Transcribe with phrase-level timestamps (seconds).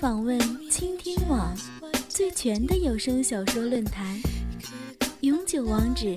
[0.00, 0.38] 访问
[0.70, 1.52] 倾听网
[2.08, 4.16] 最全的有声小说论坛，
[5.22, 6.16] 永久网址：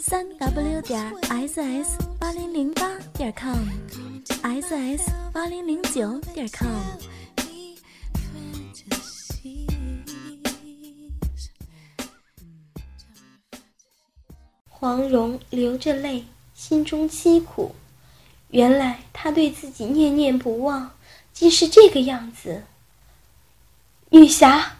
[0.00, 6.70] 三 w 点 ss 八零零八点 com，ss 八零零九点 com。
[14.68, 17.74] 黄蓉流着泪，心中凄苦。
[18.52, 20.90] 原来他对自己念念不忘，
[21.34, 22.62] 竟是这个样子。
[24.14, 24.74] 女侠，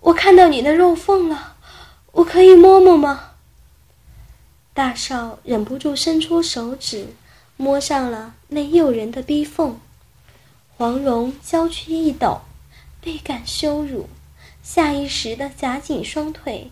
[0.00, 1.54] 我看到你的肉缝了，
[2.12, 3.32] 我可以摸摸吗？
[4.72, 7.08] 大少忍不住伸出手指，
[7.58, 9.78] 摸上了那诱人的逼缝。
[10.78, 12.40] 黄蓉娇躯一抖，
[13.02, 14.08] 倍感羞辱，
[14.62, 16.70] 下意识的夹紧双腿，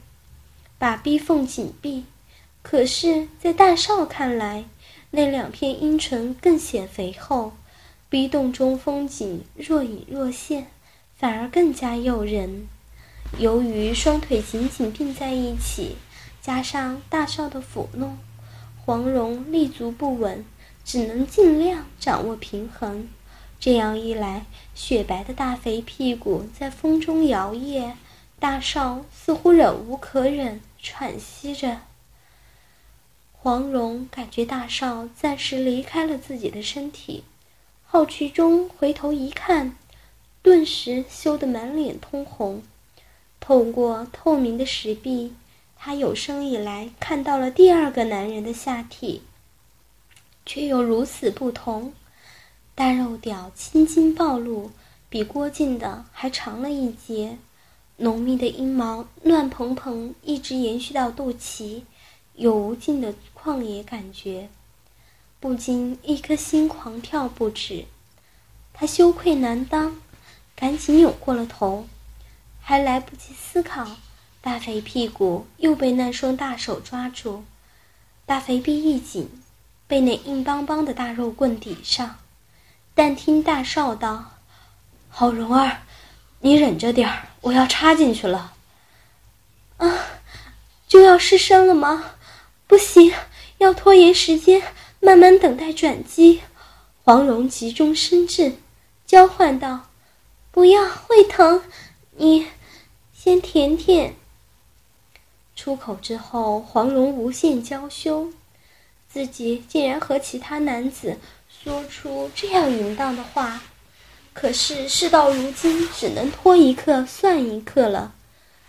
[0.79, 2.07] 把逼缝紧闭。
[2.63, 4.65] 可是，在大少看来，
[5.11, 7.53] 那两片阴唇更显肥厚，
[8.09, 10.71] 逼洞中风景若隐若现，
[11.19, 12.69] 反而更加诱人。
[13.39, 15.97] 由于双腿紧紧并在一起，
[16.41, 18.17] 加上大少的抚弄，
[18.85, 20.45] 黄蓉立足不稳，
[20.85, 23.09] 只能尽量掌握平衡。
[23.61, 27.95] 这样一来，雪白的大肥屁股在风中摇曳，
[28.39, 31.79] 大少似乎忍无可忍，喘息着。
[33.33, 37.25] 黄蓉感觉大少暂时离开了自己的身体，
[37.85, 39.77] 好奇中回头一看，
[40.43, 42.63] 顿时羞得满脸通红。
[43.41, 45.33] 透过透明的石壁，
[45.77, 49.23] 她有生以来看到了第二个男人的下体，
[50.45, 51.93] 却又如此不同。
[52.75, 54.71] 大肉屌青筋暴露，
[55.09, 57.39] 比郭靖的还长了一截，
[57.97, 61.83] 浓密的阴毛乱蓬蓬，一直延续到肚脐。
[62.35, 64.49] 有无尽的旷野感觉，
[65.41, 67.85] 不禁一颗心狂跳不止。
[68.73, 70.01] 他羞愧难当，
[70.61, 71.87] 赶紧扭过了头，
[72.61, 73.87] 还来不及思考，
[74.41, 77.45] 大肥屁股又被那双大手抓住，
[78.27, 79.41] 大肥臂一紧，
[79.87, 82.17] 被那硬邦邦的大肉棍抵上。
[82.93, 84.33] 但听大少道
[85.09, 85.83] ：“好蓉儿，
[86.41, 88.55] 你忍着点儿，我要插进去了。”
[89.79, 90.07] 啊，
[90.89, 92.15] 就要失声了吗？
[92.67, 93.15] 不行，
[93.59, 94.61] 要拖延时间，
[94.99, 96.43] 慢慢等待转机。
[97.05, 98.57] 黄蓉急中生智，
[99.07, 99.83] 娇唤道
[100.51, 101.63] ：“不要，会疼，
[102.17, 102.47] 你
[103.13, 104.15] 先舔舔。”
[105.57, 108.33] 出口之后，黄蓉无限娇羞，
[109.09, 111.19] 自己竟然和其他男子
[111.63, 113.63] 说出这样淫荡的话。
[114.33, 118.15] 可是事到如今，只能拖一刻算一刻了。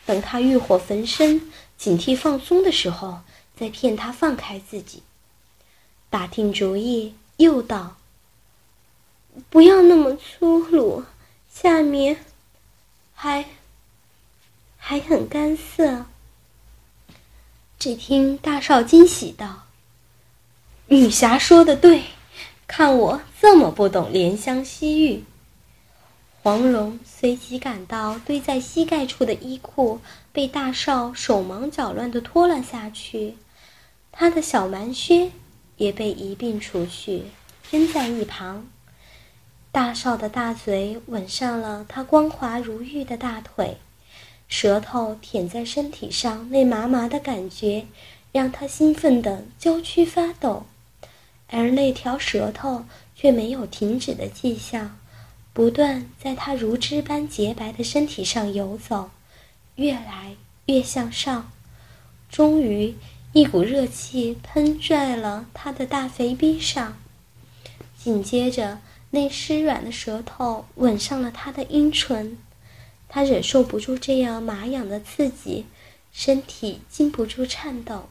[0.06, 3.20] 等他欲火焚身、警惕放松的时候。
[3.60, 5.04] 再骗他放开自己，
[6.10, 7.98] 打定主意，又道
[9.52, 11.04] ：“不要那么粗鲁，
[11.62, 12.18] 下面
[13.14, 13.46] 还
[14.78, 16.06] 还很干涩。”
[17.78, 19.64] 只听大少惊喜道
[20.88, 22.04] ：“女侠说的对，
[22.68, 25.24] 看我这么不懂怜香惜玉。”
[26.42, 30.00] 黄蓉随即感到堆在膝盖处的衣裤
[30.32, 33.36] 被大少手忙脚乱的脱了下去。
[34.12, 35.32] 他的小蛮靴
[35.76, 37.26] 也被一并除去，
[37.70, 38.66] 扔在一旁。
[39.72, 43.78] 大少的大嘴吻上了他光滑如玉的大腿，
[44.48, 47.86] 舌头舔在身体上，那麻麻的感觉
[48.32, 50.66] 让他兴奋的娇躯发抖，
[51.48, 52.86] 而那条舌头
[53.16, 54.98] 却没有停止的迹象，
[55.54, 59.12] 不断在他如脂般洁白的身体上游走，
[59.76, 61.52] 越来越向上，
[62.30, 62.96] 终于。
[63.32, 66.98] 一股热气喷在了他的大肥逼上，
[67.96, 68.80] 紧接着
[69.12, 72.38] 那湿软的舌头吻上了他的阴唇，
[73.08, 75.66] 他忍受不住这样麻痒的刺激，
[76.12, 78.10] 身体禁不住颤抖。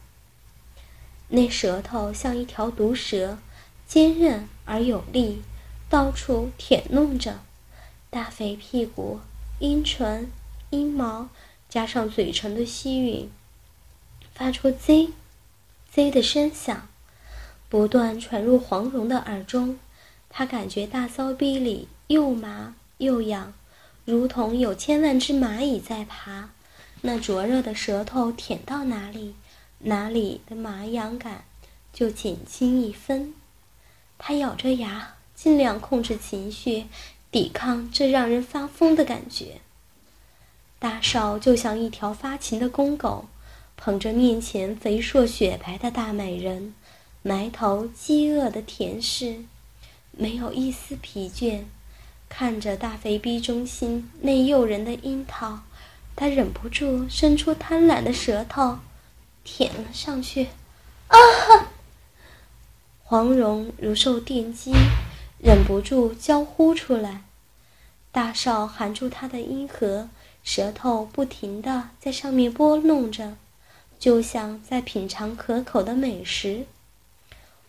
[1.28, 3.38] 那舌头像一条毒蛇，
[3.86, 5.42] 坚韧而有力，
[5.88, 7.40] 到处舔弄着
[8.10, 9.20] 大肥屁股、
[9.60, 10.30] 阴唇、
[10.70, 11.28] 阴毛，
[11.68, 13.28] 加上嘴唇的吸吮。
[14.34, 15.10] 发出 “z
[15.92, 16.88] z” 的声响，
[17.68, 19.78] 不断传入黄蓉的耳中。
[20.28, 23.52] 他感觉大骚逼里又麻又痒，
[24.04, 26.50] 如同有千万只蚂蚁在爬。
[27.02, 29.34] 那灼热的舌头舔到哪里，
[29.78, 31.44] 哪里的麻痒感
[31.92, 33.34] 就减轻一分。
[34.18, 36.86] 他咬着牙，尽量控制情绪，
[37.30, 39.60] 抵抗这让人发疯的感觉。
[40.78, 43.26] 大少就像一条发情的公狗。
[43.80, 46.74] 捧着面前肥硕雪白的大美人，
[47.22, 49.44] 埋头饥饿的舔舐，
[50.18, 51.62] 没有一丝疲倦。
[52.28, 55.60] 看着大肥逼中心那诱人的樱桃，
[56.14, 58.80] 他忍不住伸出贪婪的舌头，
[59.42, 60.48] 舔了上去。
[61.06, 61.16] 啊！
[63.02, 64.74] 黄蓉如受电击，
[65.38, 67.22] 忍不住娇呼出来。
[68.12, 70.10] 大少含住他的阴核，
[70.44, 73.38] 舌头不停地在上面拨弄着，
[73.98, 76.66] 就像在品尝可口的美食。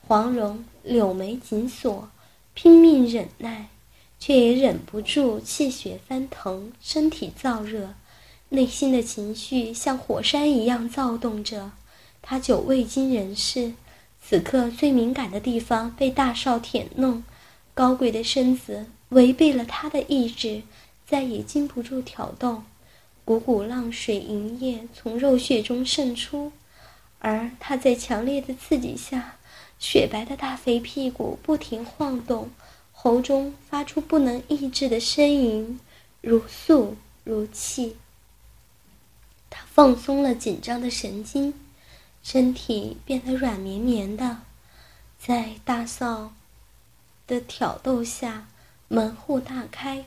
[0.06, 2.10] 黄蓉柳眉紧锁，
[2.62, 3.70] 拼命忍耐，
[4.20, 7.94] 却也忍不住气血翻腾，身体燥热，
[8.50, 11.72] 内心的情绪像火山一样躁动着。
[12.22, 13.72] 他久未经人事，
[14.22, 17.24] 此刻最敏感的地方被大少舔弄，
[17.74, 20.64] 高贵的身子违背了他的意志，
[21.08, 22.66] 再也禁不住挑动，
[23.24, 26.52] 股股浪水银液从肉血中渗出，
[27.20, 29.36] 而他在强烈的刺激下。
[29.80, 32.52] 雪白的大肥屁股不停晃动，
[32.92, 35.80] 喉中发出不能抑制的呻吟，
[36.22, 37.96] 如诉如泣。
[39.50, 41.54] 他放松了紧张的神经，
[42.22, 44.42] 身体变得软绵绵的，
[45.18, 46.34] 在大嫂
[47.26, 48.48] 的挑逗下，
[48.90, 50.06] 门户大开，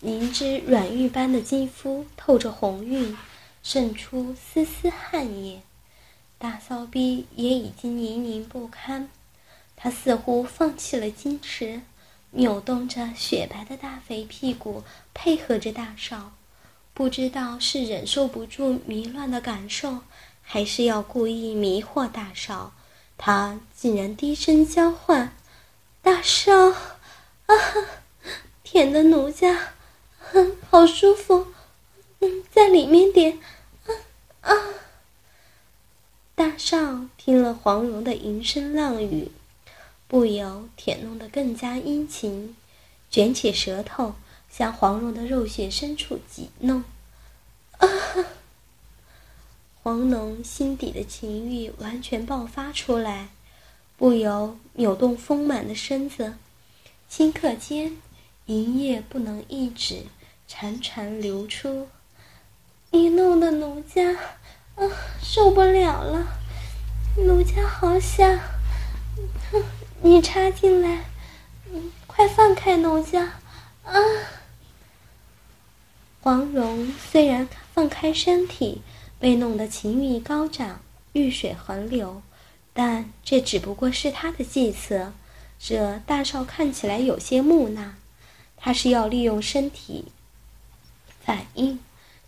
[0.00, 3.16] 凝脂软玉般的肌肤透着红晕，
[3.62, 5.62] 渗出丝丝汗液。
[6.44, 9.08] 大骚逼也已经泥泞不堪，
[9.74, 11.80] 他似乎放弃了矜持，
[12.32, 16.32] 扭动着雪白的大肥屁股，配合着大少。
[16.92, 20.00] 不知道是忍受不住迷乱的感受，
[20.42, 22.74] 还是要故意迷惑大少，
[23.16, 25.34] 他竟然低声交唤
[26.04, 26.52] ：“大少，
[27.46, 27.54] 啊，
[28.62, 29.72] 舔的奴家，
[30.68, 31.46] 好舒服，
[32.20, 33.38] 嗯，在里面点，
[34.42, 34.54] 啊啊。”
[36.36, 39.30] 大少听了黄蓉的吟声浪语，
[40.08, 42.56] 不由舔弄得更加殷勤，
[43.08, 44.14] 卷起舌头
[44.50, 46.82] 向黄蓉的肉穴深处挤弄。
[47.78, 47.88] 啊！
[49.82, 53.28] 黄蓉心底的情欲完全爆发出来，
[53.96, 56.34] 不由扭动丰满的身子，
[57.08, 57.96] 顷刻间，
[58.46, 60.06] 银液不能抑制，
[60.48, 61.86] 潺潺流出。
[62.90, 64.16] 你弄得奴家。
[64.76, 64.84] 啊，
[65.22, 66.26] 受不了了！
[67.16, 68.40] 奴家好想，
[70.02, 71.04] 你插进来，
[72.08, 73.34] 快放开奴家！
[73.84, 73.94] 啊！
[76.20, 78.82] 黄蓉虽然放开身体，
[79.20, 80.80] 被弄得情欲高涨，
[81.12, 82.22] 欲水横流，
[82.72, 85.12] 但这只不过是他的计策。
[85.58, 87.94] 这大少看起来有些木讷，
[88.56, 90.06] 他是要利用身体
[91.20, 91.78] 反应，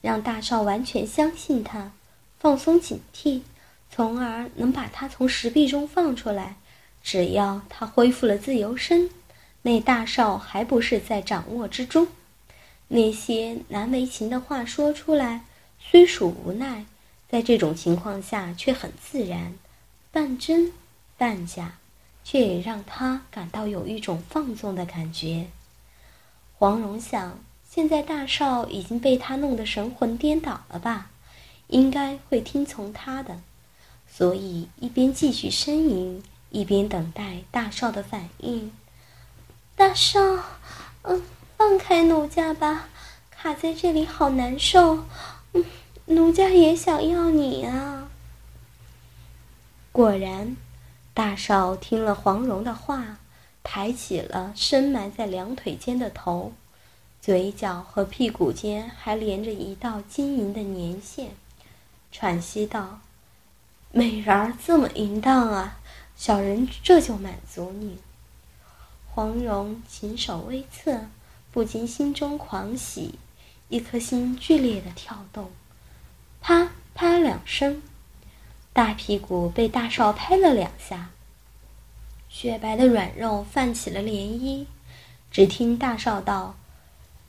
[0.01, 1.91] 让大少完全相信他。
[2.39, 3.41] 放松警惕，
[3.91, 6.57] 从而能把他从石壁中放出来。
[7.03, 9.11] 只要他恢复了自由身，
[9.63, 12.09] 那大少还不是在掌握之中？
[12.89, 15.45] 那些难为情的话说出来，
[15.79, 16.85] 虽属无奈，
[17.29, 19.55] 在这种情况下却很自然，
[20.11, 20.73] 半真
[21.17, 21.79] 半假，
[22.25, 25.47] 却也让他感到有一种放纵的感觉。
[26.59, 27.39] 黄蓉想，
[27.69, 31.11] 现在大少已经被他弄得神魂颠倒了吧？
[31.69, 33.41] 应该会听从他的，
[34.09, 38.71] 所以一边继续呻吟，一边等待大少的反应。
[39.75, 40.21] 大少，
[41.03, 41.23] 嗯，
[41.57, 42.89] 放开奴家吧，
[43.31, 45.05] 卡在这里好难受。
[45.53, 45.65] 嗯，
[46.07, 48.09] 奴家也想要你啊。
[49.93, 50.57] 果然，
[51.13, 53.19] 大少听了黄蓉的话，
[53.63, 56.53] 抬起了深埋在两腿间的头，
[57.21, 61.31] 嘴角和屁股间还连着一道晶莹的粘线。
[62.19, 63.01] 喘息道
[63.93, 65.79] ：“美人儿这么淫荡啊，
[66.17, 67.99] 小人这就满足你。”
[69.13, 71.09] 黄蓉琴手微侧，
[71.53, 73.19] 不禁心中狂喜，
[73.69, 75.51] 一颗心剧烈的跳动。
[76.41, 77.83] 啪啪两声，
[78.73, 81.11] 大屁股被大少拍了两下，
[82.31, 84.65] 雪白的软肉泛起了涟漪。
[85.31, 86.55] 只听大少道：“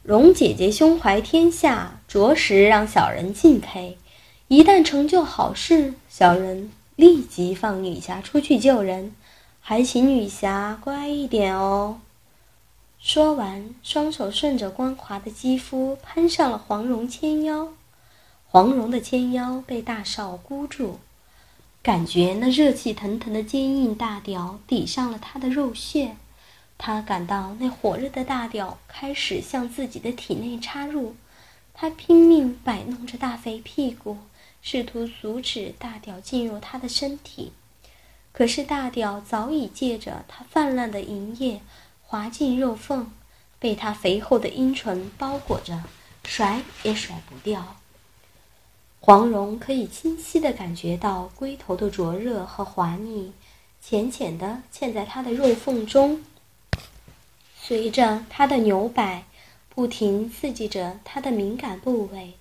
[0.02, 3.98] 蓉姐姐胸怀天下，着实让小人敬佩。”
[4.50, 9.14] 一旦成就好事，小人立即放女侠出去救人，
[9.60, 12.00] 还请女侠乖一点哦。
[12.98, 17.74] 说完，双手顺着光滑的肌肤攀上了黄蓉纤腰，
[18.48, 21.00] 黄蓉的纤腰被大少箍住，
[21.84, 26.16] 感觉那热气腾腾的坚硬大屌抵上了他的肉穴，
[26.78, 31.18] 他感到那火热的大屌开始向自己的体内插入，
[31.74, 34.16] 他拼命摆弄着大肥屁股。
[34.70, 37.54] 试图阻止大屌进入他的身体，
[38.34, 41.62] 可是大屌早已借着他泛滥的营液
[42.02, 43.10] 滑进肉缝，
[43.60, 45.84] 被他肥厚的阴唇包裹着，
[46.26, 47.78] 甩也甩不掉。
[49.00, 53.32] 黄蓉可以清晰地感觉到龟头的灼热和滑腻，
[53.82, 56.26] 浅浅地嵌在他的肉缝中，
[57.58, 59.24] 随着他的扭摆，
[59.70, 62.34] 不停刺激着他的敏感部位，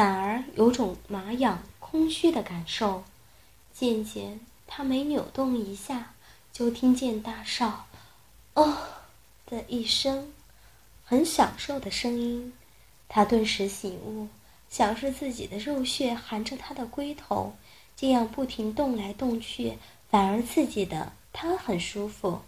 [0.00, 3.04] 反而有种麻痒、空虚的感受。
[3.74, 6.14] 渐渐，他每扭动一下，
[6.54, 7.84] 就听见大少
[8.56, 8.78] “哦”
[9.44, 10.32] 的一声，
[11.04, 12.50] 很享受的声音。
[13.10, 14.28] 他顿时醒悟。
[14.70, 17.52] 想是自己的肉穴含着他的龟头，
[17.94, 19.76] 这样不停动来动去，
[20.08, 22.40] 反而刺激的他很舒服，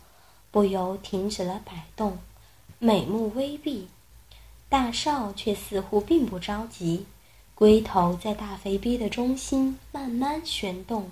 [0.50, 2.16] 不由停止了摆动，
[2.78, 3.88] 美目微闭。
[4.70, 7.04] 大少却似乎并不着急，
[7.62, 11.08] 龟头在大肥逼的中心慢慢旋动，